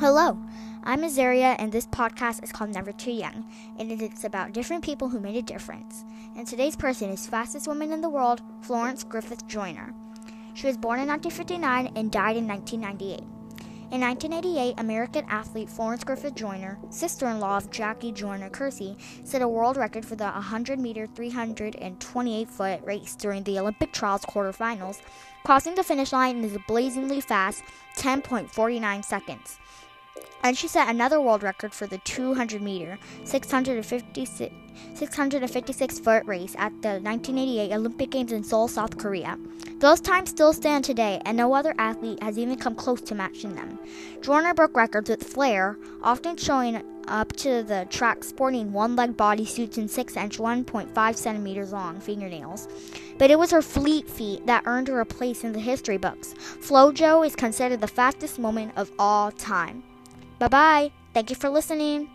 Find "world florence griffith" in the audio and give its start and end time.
8.08-9.46